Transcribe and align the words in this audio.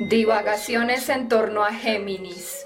Divagaciones 0.00 1.08
en 1.08 1.28
torno 1.28 1.64
a 1.64 1.72
Géminis. 1.72 2.64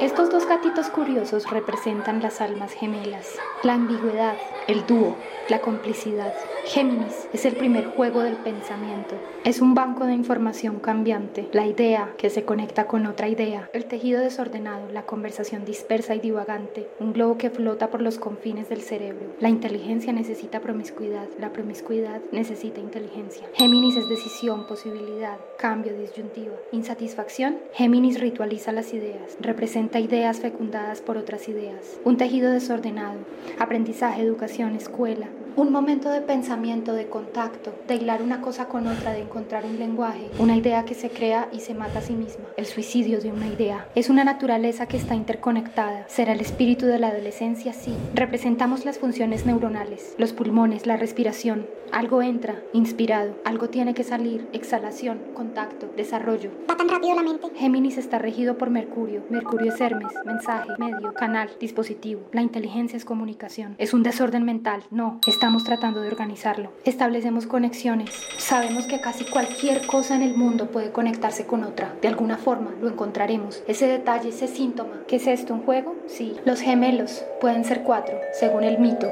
Estos 0.00 0.30
dos 0.30 0.46
gatitos 0.46 0.88
curiosos 0.88 1.50
representan 1.50 2.22
las 2.22 2.40
almas 2.40 2.72
gemelas, 2.72 3.38
la 3.62 3.74
ambigüedad, 3.74 4.34
el 4.66 4.86
dúo, 4.86 5.14
la 5.50 5.60
complicidad. 5.60 6.32
Géminis 6.64 7.28
es 7.34 7.44
el 7.44 7.54
primer 7.54 7.86
juego 7.86 8.20
del 8.20 8.36
pensamiento. 8.36 9.16
Es 9.44 9.60
un 9.60 9.74
banco 9.74 10.06
de 10.06 10.14
información 10.14 10.78
cambiante, 10.78 11.48
la 11.52 11.66
idea 11.66 12.14
que 12.16 12.30
se 12.30 12.44
conecta 12.44 12.86
con 12.86 13.06
otra 13.06 13.28
idea, 13.28 13.68
el 13.72 13.86
tejido 13.86 14.20
desordenado, 14.20 14.90
la 14.92 15.06
conversación 15.06 15.64
dispersa 15.64 16.14
y 16.14 16.20
divagante, 16.20 16.88
un 16.98 17.12
globo 17.12 17.36
que 17.36 17.50
flota 17.50 17.90
por 17.90 18.00
los 18.00 18.18
confines 18.18 18.68
del 18.68 18.82
cerebro. 18.82 19.26
La 19.40 19.48
inteligencia 19.48 20.12
necesita 20.12 20.60
promiscuidad, 20.60 21.26
la 21.38 21.52
promiscuidad 21.52 22.20
necesita 22.32 22.80
inteligencia. 22.80 23.46
Géminis 23.54 23.96
es 23.96 24.08
decisión, 24.08 24.66
posibilidad, 24.66 25.38
cambio, 25.58 25.92
disyuntiva. 25.94 26.54
Insatisfacción, 26.72 27.58
Géminis 27.72 28.20
ritualiza 28.20 28.72
las 28.72 28.94
ideas, 28.94 29.36
representa 29.40 29.89
ideas 29.98 30.38
fecundadas 30.38 31.00
por 31.00 31.16
otras 31.16 31.48
ideas. 31.48 31.98
Un 32.04 32.16
tejido 32.16 32.52
desordenado, 32.52 33.18
aprendizaje, 33.58 34.22
educación, 34.22 34.76
escuela, 34.76 35.26
un 35.56 35.72
momento 35.72 36.10
de 36.10 36.20
pensamiento, 36.20 36.92
de 36.92 37.08
contacto, 37.08 37.72
de 37.88 37.96
hilar 37.96 38.22
una 38.22 38.40
cosa 38.40 38.66
con 38.66 38.86
otra, 38.86 39.12
de 39.12 39.22
encontrar 39.22 39.64
un 39.64 39.78
lenguaje, 39.78 40.30
una 40.38 40.56
idea 40.56 40.84
que 40.84 40.94
se 40.94 41.10
crea 41.10 41.48
y 41.52 41.60
se 41.60 41.74
mata 41.74 41.98
a 41.98 42.02
sí 42.02 42.14
misma, 42.14 42.44
el 42.56 42.66
suicidio 42.66 43.20
de 43.20 43.32
una 43.32 43.46
idea. 43.46 43.88
Es 43.94 44.10
una 44.10 44.24
naturaleza 44.24 44.86
que 44.86 44.96
está 44.96 45.14
interconectada. 45.14 46.04
¿Será 46.08 46.32
el 46.32 46.40
espíritu 46.40 46.86
de 46.86 46.98
la 46.98 47.08
adolescencia? 47.08 47.72
Sí. 47.72 47.94
Representamos 48.14 48.84
las 48.84 48.98
funciones 48.98 49.46
neuronales, 49.46 50.14
los 50.18 50.32
pulmones, 50.32 50.86
la 50.86 50.96
respiración. 50.96 51.66
Algo 51.92 52.22
entra, 52.22 52.62
inspirado, 52.72 53.34
algo 53.44 53.68
tiene 53.68 53.94
que 53.94 54.04
salir, 54.04 54.48
exhalación, 54.52 55.20
contacto, 55.34 55.88
desarrollo. 55.96 56.50
Va 56.70 56.76
tan 56.76 56.88
rápido 56.88 57.16
la 57.16 57.22
mente. 57.22 57.48
Géminis 57.56 57.98
está 57.98 58.18
regido 58.18 58.56
por 58.56 58.70
Mercurio. 58.70 59.24
Mercurio 59.28 59.72
es 59.72 59.80
Hermes, 59.80 60.12
mensaje, 60.24 60.70
medio, 60.78 61.12
canal, 61.14 61.50
dispositivo. 61.58 62.22
La 62.32 62.42
inteligencia 62.42 62.96
es 62.96 63.04
comunicación. 63.04 63.74
Es 63.78 63.92
un 63.92 64.04
desorden 64.04 64.44
mental. 64.44 64.84
No, 64.90 65.18
estamos 65.40 65.64
tratando 65.64 66.02
de 66.02 66.08
organizarlo. 66.08 66.70
Establecemos 66.84 67.46
conexiones. 67.46 68.10
Sabemos 68.36 68.84
que 68.84 69.00
casi 69.00 69.24
cualquier 69.24 69.86
cosa 69.86 70.14
en 70.14 70.20
el 70.20 70.36
mundo 70.36 70.70
puede 70.70 70.92
conectarse 70.92 71.46
con 71.46 71.64
otra. 71.64 71.94
De 72.02 72.08
alguna 72.08 72.36
forma 72.36 72.74
lo 72.78 72.88
encontraremos. 72.88 73.62
Ese 73.66 73.86
detalle, 73.86 74.28
ese 74.28 74.48
síntoma. 74.48 75.00
¿Qué 75.08 75.16
es 75.16 75.26
esto? 75.26 75.54
¿Un 75.54 75.62
juego? 75.62 75.96
Sí. 76.08 76.36
Los 76.44 76.60
gemelos 76.60 77.24
pueden 77.40 77.64
ser 77.64 77.84
cuatro, 77.84 78.20
según 78.38 78.64
el 78.64 78.78
mito. 78.80 79.10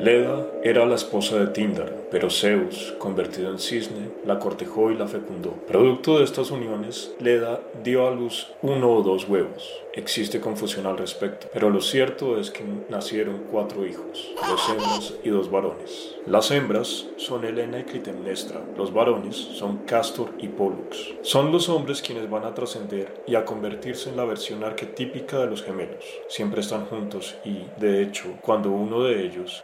Leda 0.00 0.44
era 0.64 0.84
la 0.86 0.96
esposa 0.96 1.38
de 1.38 1.46
Tindar, 1.46 1.92
pero 2.10 2.28
Zeus, 2.28 2.94
convertido 2.98 3.50
en 3.50 3.60
cisne, 3.60 4.10
la 4.26 4.40
cortejó 4.40 4.90
y 4.90 4.96
la 4.96 5.06
fecundó. 5.06 5.52
Producto 5.68 6.18
de 6.18 6.24
estas 6.24 6.50
uniones, 6.50 7.14
Leda 7.20 7.60
dio 7.84 8.08
a 8.08 8.10
luz 8.10 8.48
uno 8.62 8.90
o 8.92 9.02
dos 9.02 9.28
huevos. 9.28 9.70
Existe 9.92 10.40
confusión 10.40 10.86
al 10.86 10.98
respecto, 10.98 11.46
pero 11.52 11.70
lo 11.70 11.80
cierto 11.80 12.40
es 12.40 12.50
que 12.50 12.64
nacieron 12.88 13.44
cuatro 13.48 13.86
hijos, 13.86 14.34
dos 14.48 14.68
hembras 14.68 15.14
y 15.22 15.28
dos 15.30 15.48
varones. 15.48 16.16
Las 16.26 16.50
hembras 16.50 17.06
son 17.16 17.44
Helena 17.44 17.78
y 17.78 17.84
Clitemnestra, 17.84 18.60
los 18.76 18.92
varones 18.92 19.36
son 19.36 19.78
Castor 19.84 20.32
y 20.38 20.48
Pollux. 20.48 21.14
Son 21.22 21.52
los 21.52 21.68
hombres 21.68 22.02
quienes 22.02 22.28
van 22.28 22.44
a 22.44 22.54
trascender 22.54 23.22
y 23.28 23.36
a 23.36 23.44
convertirse 23.44 24.10
en 24.10 24.16
la 24.16 24.24
versión 24.24 24.64
arquetípica 24.64 25.38
de 25.38 25.46
los 25.46 25.62
gemelos. 25.62 26.04
Siempre 26.28 26.62
están 26.62 26.86
juntos 26.86 27.36
y, 27.44 27.66
de 27.78 28.02
hecho, 28.02 28.24
cuando 28.40 28.70
uno 28.70 29.04
de 29.04 29.24
ellos, 29.24 29.62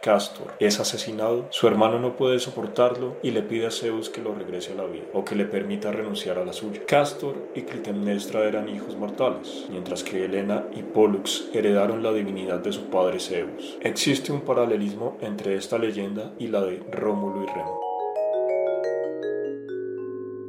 es 0.59 0.79
asesinado, 0.79 1.47
su 1.49 1.67
hermano 1.67 1.99
no 1.99 2.15
puede 2.15 2.39
soportarlo 2.39 3.17
y 3.23 3.31
le 3.31 3.41
pide 3.41 3.67
a 3.67 3.71
Zeus 3.71 4.09
que 4.09 4.21
lo 4.21 4.33
regrese 4.33 4.73
a 4.73 4.75
la 4.75 4.85
vida 4.85 5.05
o 5.13 5.25
que 5.25 5.35
le 5.35 5.45
permita 5.45 5.91
renunciar 5.91 6.37
a 6.37 6.45
la 6.45 6.53
suya. 6.53 6.81
Castor 6.85 7.35
y 7.55 7.61
Clitemnestra 7.61 8.43
eran 8.43 8.69
hijos 8.69 8.95
mortales, 8.95 9.65
mientras 9.69 10.03
que 10.03 10.25
Helena 10.25 10.65
y 10.75 10.83
Pollux 10.83 11.49
heredaron 11.53 12.03
la 12.03 12.11
divinidad 12.13 12.59
de 12.59 12.71
su 12.71 12.85
padre 12.85 13.19
Zeus. 13.19 13.77
Existe 13.81 14.31
un 14.31 14.41
paralelismo 14.41 15.17
entre 15.21 15.55
esta 15.55 15.77
leyenda 15.77 16.31
y 16.39 16.47
la 16.47 16.61
de 16.61 16.83
Rómulo 16.91 17.43
y 17.43 17.47
Remo. 17.47 17.79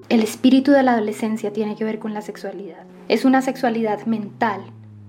El 0.09 0.21
espíritu 0.21 0.73
de 0.73 0.83
la 0.83 0.93
adolescencia 0.93 1.55
tiene 1.55 1.75
que 1.75 1.85
ver 1.85 1.99
con 1.99 2.13
la 2.13 2.21
sexualidad. 2.21 2.85
Es 3.09 3.25
una 3.25 3.41
sexualidad 3.41 4.05
mental, 4.05 4.61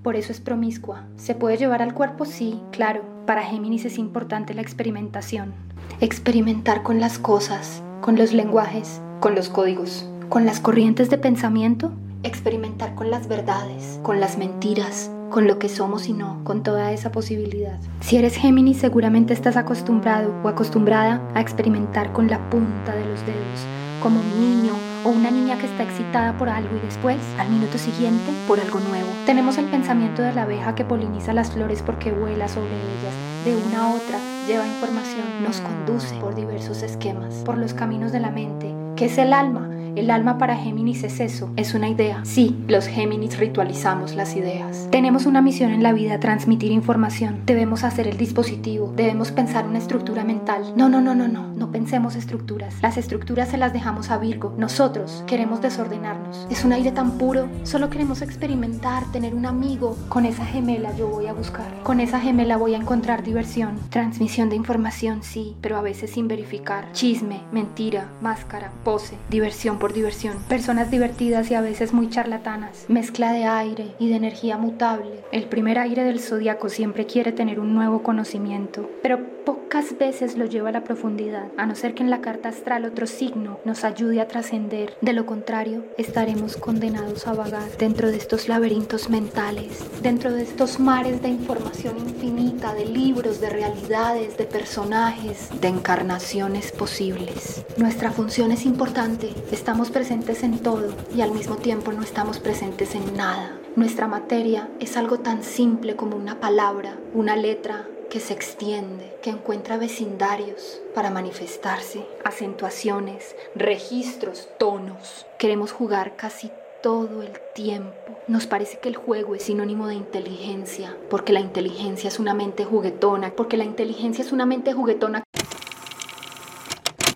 por 0.04 0.18
eso 0.18 0.32
es 0.34 0.42
promiscua. 0.42 1.06
¿Se 1.16 1.34
puede 1.34 1.58
llevar 1.58 1.82
al 1.82 1.94
cuerpo? 1.94 2.26
Sí, 2.26 2.60
claro. 2.72 3.02
Para 3.26 3.42
Géminis 3.42 3.86
es 3.86 3.98
importante 3.98 4.54
la 4.54 4.62
experimentación. 4.62 5.54
Experimentar 6.02 6.84
con 6.84 7.00
las 7.00 7.18
cosas, 7.18 7.82
con 8.02 8.18
los 8.18 8.34
lenguajes, 8.34 9.02
con 9.22 9.34
los 9.34 9.48
códigos, 9.48 10.06
con 10.28 10.46
las 10.46 10.60
corrientes 10.60 11.10
de 11.10 11.18
pensamiento. 11.18 11.94
Experimentar 12.24 12.96
con 12.96 13.10
las 13.10 13.30
verdades, 13.30 14.00
con 14.04 14.20
las 14.20 14.38
mentiras, 14.38 15.10
con 15.30 15.48
lo 15.48 15.58
que 15.58 15.70
somos 15.70 16.08
y 16.08 16.14
no, 16.14 16.42
con 16.44 16.64
toda 16.64 16.92
esa 16.92 17.12
posibilidad. 17.12 17.80
Si 18.02 18.18
eres 18.18 18.36
Géminis, 18.36 18.78
seguramente 18.78 19.34
estás 19.34 19.56
acostumbrado 19.56 20.34
o 20.44 20.50
acostumbrada 20.50 21.22
a 21.34 21.42
experimentar 21.42 22.12
con 22.12 22.28
la 22.28 22.50
punta 22.50 22.94
de 22.94 23.06
los 23.06 23.26
dedos, 23.26 23.66
como 24.02 24.20
un 24.20 24.40
niño 24.40 24.74
o 25.06 25.10
una 25.10 25.32
niña 25.32 25.53
está 25.66 25.84
excitada 25.84 26.38
por 26.38 26.50
algo 26.50 26.76
y 26.76 26.80
después, 26.80 27.18
al 27.38 27.50
minuto 27.50 27.78
siguiente, 27.78 28.32
por 28.48 28.60
algo 28.60 28.80
nuevo. 28.80 29.10
Tenemos 29.26 29.58
el 29.58 29.66
pensamiento 29.66 30.22
de 30.22 30.34
la 30.34 30.44
abeja 30.44 30.76
que 30.76 30.86
poliniza 30.86 31.34
las 31.34 31.52
flores 31.52 31.82
porque 31.82 32.12
vuela 32.12 32.48
sobre 32.48 32.76
ellas, 32.76 33.14
de 33.46 33.56
una 33.56 33.86
a 33.86 33.94
otra, 33.94 34.20
lleva 34.48 34.68
información, 34.68 35.44
nos 35.44 35.62
conduce 35.62 36.16
por 36.16 36.36
diversos 36.36 36.84
esquemas, 36.84 37.36
por 37.46 37.58
los 37.58 37.74
caminos 37.74 38.12
de 38.12 38.20
la 38.20 38.32
mente, 38.32 38.74
que 38.96 39.06
es 39.06 39.18
el 39.18 39.34
alma, 39.34 39.70
el 39.96 40.10
alma 40.10 40.38
para 40.38 40.58
Géminis 40.58 41.04
es 41.04 41.20
eso, 41.20 41.52
es 41.56 41.74
una 41.74 41.90
idea. 41.90 42.22
Sí, 42.24 42.56
los 42.68 42.88
Géminis 42.88 43.38
ritualizamos 43.38 44.16
las 44.16 44.36
ideas. 44.36 44.88
Tenemos 44.92 45.26
una 45.26 45.42
misión 45.42 45.72
en 45.72 45.84
la 45.84 45.94
vida, 45.94 46.20
transmitir 46.20 46.72
información. 46.72 47.42
Debemos 47.46 47.84
hacer 47.84 48.08
el 48.08 48.18
dispositivo, 48.18 48.92
debemos 48.96 49.32
pensar 49.32 49.68
una 49.68 49.78
estructura 49.78 50.24
mental. 50.24 50.74
No, 50.76 50.90
no, 50.90 51.02
no, 51.02 51.14
no, 51.14 51.28
no, 51.28 51.48
no 51.56 51.72
pensemos 51.72 52.16
estructuras. 52.16 52.76
Las 52.82 52.98
estructuras 52.98 53.50
se 53.50 53.58
las 53.58 53.74
dejamos 53.74 54.10
a 54.10 54.18
Virgo. 54.18 54.54
Nosotros 54.58 55.24
queremos 55.28 55.62
desordenarnos. 55.62 56.48
Es 56.50 56.66
un 56.66 56.74
aire 56.74 56.92
tan 56.92 57.18
puro, 57.18 57.48
solo 57.64 57.90
queremos 57.90 58.22
experimentar, 58.22 59.12
tener 59.12 59.36
un 59.36 59.46
amigo. 59.46 59.96
Con 60.10 60.26
esa 60.26 60.46
gemela 60.46 60.96
yo 60.96 61.08
voy 61.08 61.28
a 61.28 61.34
buscar. 61.34 61.84
Con 61.84 62.00
esa 62.00 62.20
gemela 62.20 62.58
voy 62.58 62.74
a 62.74 62.78
encontrar 62.78 63.24
diversión. 63.24 63.78
Transmisión 63.90 64.50
de 64.50 64.56
información, 64.56 65.22
sí, 65.22 65.56
pero 65.62 65.78
a 65.78 65.82
veces 65.82 66.12
sin 66.12 66.28
verificar. 66.28 66.92
Chisme, 66.94 67.42
mentira, 67.52 68.10
máscara, 68.22 68.72
pose, 68.84 69.18
diversión 69.30 69.78
diversión, 69.92 70.38
personas 70.48 70.90
divertidas 70.90 71.52
y 71.52 71.56
a 71.56 71.62
veces 71.62 71.92
muy 71.92 72.10
charlatanas, 72.10 72.86
mezcla 72.88 73.34
de 73.34 73.44
aire 73.44 73.88
y 74.00 74.08
de 74.08 74.16
energía 74.16 74.58
mutable. 74.58 75.24
El 75.34 75.46
primer 75.50 75.80
aire 75.80 76.06
del 76.06 76.22
zodiaco 76.22 76.70
siempre 76.70 77.06
quiere 77.06 77.34
tener 77.34 77.60
un 77.60 77.74
nuevo 77.74 78.04
conocimiento, 78.04 78.90
pero 79.02 79.34
pocas 79.44 79.98
veces 79.98 80.38
lo 80.38 80.46
lleva 80.46 80.70
a 80.70 80.72
la 80.72 80.84
profundidad, 80.84 81.48
a 81.58 81.66
no 81.66 81.76
ser 81.76 81.94
que 81.94 82.04
en 82.04 82.10
la 82.10 82.22
carta 82.22 82.50
astral 82.50 82.86
otro 82.86 83.08
signo 83.08 83.60
nos 83.66 83.84
ayude 83.84 84.22
a 84.22 84.28
trascender. 84.28 84.96
De 85.02 85.14
lo 85.14 85.26
contrario, 85.26 85.84
estaremos 85.98 86.56
condenados 86.56 87.28
a 87.28 87.34
vagar 87.34 87.78
dentro 87.78 88.10
de 88.10 88.18
estos 88.18 88.48
laberintos 88.48 89.10
mentales, 89.10 89.84
dentro 90.02 90.32
de 90.32 90.44
estos 90.44 90.80
mares 90.80 91.22
de 91.22 91.30
información 91.30 91.98
infinita, 91.98 92.74
de 92.74 92.86
libros, 92.86 93.42
de 93.42 93.50
realidades, 93.50 94.38
de 94.38 94.46
personajes, 94.46 95.50
de 95.60 95.68
encarnaciones 95.68 96.72
posibles. 96.72 97.66
Nuestra 97.78 98.12
función 98.12 98.52
es 98.52 98.66
importante, 98.66 99.34
estamos 99.74 99.90
presentes 99.90 100.44
en 100.44 100.60
todo 100.60 100.94
y 101.16 101.22
al 101.22 101.32
mismo 101.32 101.56
tiempo 101.56 101.92
no 101.94 102.04
estamos 102.04 102.38
presentes 102.38 102.94
en 102.94 103.18
nada. 103.18 103.58
Nuestra 103.76 104.08
materia 104.08 104.70
es 104.80 104.98
algo 104.98 105.22
tan 105.22 105.42
simple 105.42 105.96
como 105.96 106.16
una 106.16 106.40
palabra, 106.40 106.96
una 107.16 107.36
letra, 107.36 107.88
que 108.12 108.20
se 108.20 108.34
extiende, 108.34 109.18
que 109.24 109.32
encuentra 109.32 109.78
vecindarios 109.78 110.80
para 110.94 111.10
manifestarse, 111.10 112.06
acentuaciones, 112.24 113.36
registros, 113.56 114.48
tonos. 114.60 115.26
Queremos 115.40 115.72
jugar 115.72 116.16
casi 116.18 116.52
todo 116.84 117.24
el 117.24 117.32
tiempo. 117.56 118.20
Nos 118.28 118.46
parece 118.46 118.78
que 118.78 118.90
el 118.90 118.96
juego 118.96 119.34
es 119.34 119.42
sinónimo 119.42 119.88
de 119.88 119.96
inteligencia, 119.96 120.96
porque 121.10 121.34
la 121.34 121.40
inteligencia 121.40 122.10
es 122.10 122.20
una 122.20 122.36
mente 122.36 122.64
juguetona, 122.64 123.32
porque 123.36 123.58
la 123.58 123.64
inteligencia 123.64 124.24
es 124.24 124.34
una 124.34 124.46
mente 124.46 124.74
juguetona 124.74 125.23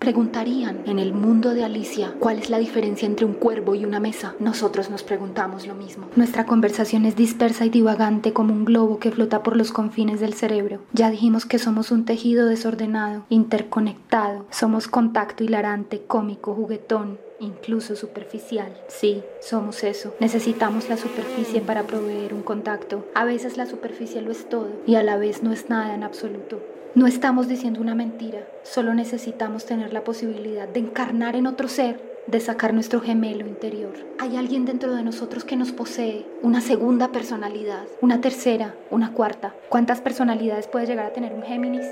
preguntarían 0.08 0.84
en 0.86 0.98
el 0.98 1.12
mundo 1.12 1.52
de 1.52 1.64
Alicia 1.64 2.14
cuál 2.18 2.38
es 2.38 2.48
la 2.48 2.56
diferencia 2.56 3.04
entre 3.04 3.26
un 3.26 3.34
cuervo 3.34 3.74
y 3.74 3.84
una 3.84 4.00
mesa. 4.00 4.34
Nosotros 4.40 4.88
nos 4.88 5.02
preguntamos 5.02 5.66
lo 5.66 5.74
mismo. 5.74 6.06
Nuestra 6.16 6.46
conversación 6.46 7.04
es 7.04 7.14
dispersa 7.14 7.66
y 7.66 7.68
divagante 7.68 8.32
como 8.32 8.54
un 8.54 8.64
globo 8.64 8.98
que 9.00 9.10
flota 9.10 9.42
por 9.42 9.54
los 9.54 9.70
confines 9.70 10.18
del 10.18 10.32
cerebro. 10.32 10.80
Ya 10.94 11.10
dijimos 11.10 11.44
que 11.44 11.58
somos 11.58 11.90
un 11.90 12.06
tejido 12.06 12.46
desordenado, 12.46 13.26
interconectado. 13.28 14.46
Somos 14.50 14.88
contacto 14.88 15.44
hilarante, 15.44 16.00
cómico, 16.06 16.54
juguetón, 16.54 17.18
incluso 17.38 17.94
superficial. 17.94 18.72
Sí, 18.88 19.22
somos 19.42 19.84
eso. 19.84 20.14
Necesitamos 20.20 20.88
la 20.88 20.96
superficie 20.96 21.60
para 21.60 21.82
proveer 21.82 22.32
un 22.32 22.42
contacto. 22.42 23.04
A 23.14 23.26
veces 23.26 23.58
la 23.58 23.66
superficie 23.66 24.22
lo 24.22 24.32
es 24.32 24.48
todo 24.48 24.70
y 24.86 24.94
a 24.94 25.02
la 25.02 25.18
vez 25.18 25.42
no 25.42 25.52
es 25.52 25.68
nada 25.68 25.94
en 25.94 26.02
absoluto. 26.02 26.62
No 26.98 27.06
estamos 27.06 27.46
diciendo 27.46 27.80
una 27.80 27.94
mentira, 27.94 28.40
solo 28.64 28.92
necesitamos 28.92 29.64
tener 29.64 29.92
la 29.92 30.02
posibilidad 30.02 30.66
de 30.66 30.80
encarnar 30.80 31.36
en 31.36 31.46
otro 31.46 31.68
ser, 31.68 32.02
de 32.26 32.40
sacar 32.40 32.74
nuestro 32.74 33.00
gemelo 33.00 33.46
interior. 33.46 33.92
Hay 34.18 34.36
alguien 34.36 34.64
dentro 34.64 34.92
de 34.92 35.04
nosotros 35.04 35.44
que 35.44 35.54
nos 35.54 35.70
posee, 35.70 36.26
una 36.42 36.60
segunda 36.60 37.12
personalidad, 37.12 37.84
una 38.00 38.20
tercera, 38.20 38.74
una 38.90 39.12
cuarta. 39.12 39.54
¿Cuántas 39.68 40.00
personalidades 40.00 40.66
puede 40.66 40.86
llegar 40.86 41.06
a 41.06 41.12
tener 41.12 41.34
un 41.34 41.42
Géminis? 41.42 41.86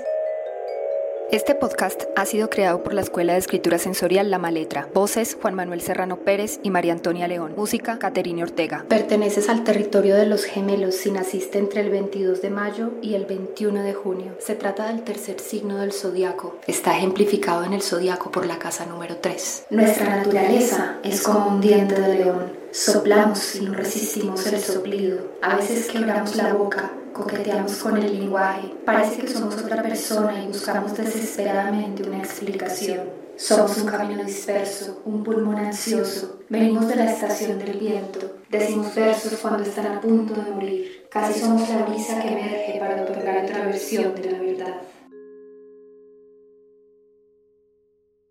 Este 1.29 1.55
podcast 1.55 2.03
ha 2.15 2.25
sido 2.25 2.49
creado 2.49 2.83
por 2.83 2.93
la 2.93 3.01
Escuela 3.01 3.33
de 3.33 3.39
Escritura 3.39 3.77
Sensorial 3.79 4.31
La 4.31 4.37
Maletra. 4.37 4.87
Voces 4.93 5.37
Juan 5.41 5.55
Manuel 5.55 5.81
Serrano 5.81 6.19
Pérez 6.19 6.61
y 6.63 6.69
María 6.69 6.93
Antonia 6.93 7.27
León. 7.27 7.53
Música 7.57 7.99
Caterine 7.99 8.43
Ortega. 8.43 8.85
Perteneces 8.87 9.49
al 9.49 9.65
territorio 9.65 10.15
de 10.15 10.25
los 10.25 10.45
gemelos 10.45 10.95
si 10.95 11.11
naciste 11.11 11.59
entre 11.59 11.81
el 11.81 11.89
22 11.89 12.41
de 12.41 12.49
mayo 12.49 12.91
y 13.01 13.15
el 13.15 13.25
21 13.25 13.83
de 13.83 13.93
junio. 13.93 14.37
Se 14.39 14.55
trata 14.55 14.87
del 14.87 15.03
tercer 15.03 15.41
signo 15.41 15.79
del 15.79 15.91
zodiaco. 15.91 16.55
Está 16.65 16.95
ejemplificado 16.95 17.65
en 17.65 17.73
el 17.73 17.81
zodiaco 17.81 18.31
por 18.31 18.45
la 18.45 18.57
casa 18.57 18.85
número 18.85 19.17
3. 19.17 19.65
Nuestra 19.71 20.15
naturaleza 20.15 20.99
es 21.03 21.21
como 21.23 21.49
un 21.49 21.59
diente 21.59 21.99
de 21.99 22.23
león. 22.23 22.56
Soplamos 22.71 23.55
y 23.55 23.61
no 23.61 23.73
resistimos 23.73 24.45
el 24.47 24.59
soplido. 24.59 25.37
A 25.41 25.55
veces 25.55 25.87
quebramos 25.87 26.35
la 26.35 26.53
boca 26.53 26.91
coqueteamos 27.17 27.75
con 27.77 27.97
el 27.97 28.19
lenguaje, 28.19 28.73
parece 28.85 29.17
que 29.17 29.27
somos 29.27 29.55
otra 29.57 29.81
persona 29.81 30.43
y 30.43 30.47
buscamos 30.47 30.95
desesperadamente 30.95 32.07
una 32.07 32.19
explicación. 32.19 33.27
Somos 33.35 33.77
un 33.77 33.85
camino 33.85 34.23
disperso, 34.23 35.01
un 35.05 35.23
pulmón 35.23 35.57
ansioso. 35.57 36.39
Venimos 36.49 36.87
de 36.87 36.95
la 36.95 37.11
estación 37.11 37.59
del 37.59 37.77
viento. 37.77 38.37
Decimos 38.49 38.95
versos 38.95 39.33
cuando 39.39 39.63
están 39.63 39.87
a 39.87 40.01
punto 40.01 40.33
de 40.33 40.51
morir. 40.51 41.07
Casi 41.11 41.39
somos 41.39 41.69
la 41.69 41.85
brisa 41.85 42.19
que 42.21 42.29
emerge 42.29 42.79
para 42.79 43.03
otorgar 43.03 43.45
otra 43.45 43.65
versión 43.65 44.15
de 44.15 44.31
la 44.31 44.39
verdad. 44.39 44.81